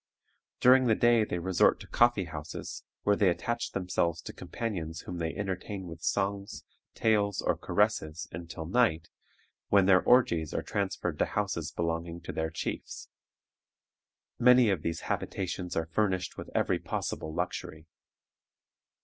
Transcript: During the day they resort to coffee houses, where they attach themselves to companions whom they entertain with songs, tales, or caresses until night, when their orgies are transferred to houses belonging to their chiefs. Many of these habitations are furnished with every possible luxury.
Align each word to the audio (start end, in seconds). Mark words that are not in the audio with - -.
During 0.59 0.87
the 0.87 0.95
day 0.95 1.23
they 1.23 1.37
resort 1.37 1.79
to 1.81 1.87
coffee 1.87 2.23
houses, 2.25 2.83
where 3.03 3.15
they 3.15 3.29
attach 3.29 3.73
themselves 3.73 4.19
to 4.23 4.33
companions 4.33 5.01
whom 5.01 5.19
they 5.19 5.31
entertain 5.35 5.85
with 5.85 6.01
songs, 6.01 6.63
tales, 6.95 7.39
or 7.39 7.55
caresses 7.55 8.27
until 8.31 8.65
night, 8.65 9.09
when 9.67 9.85
their 9.85 10.01
orgies 10.01 10.55
are 10.55 10.63
transferred 10.63 11.19
to 11.19 11.25
houses 11.25 11.71
belonging 11.71 12.19
to 12.21 12.31
their 12.31 12.49
chiefs. 12.49 13.09
Many 14.39 14.71
of 14.71 14.81
these 14.81 15.01
habitations 15.01 15.75
are 15.75 15.85
furnished 15.85 16.35
with 16.35 16.49
every 16.55 16.79
possible 16.79 17.31
luxury. 17.31 17.85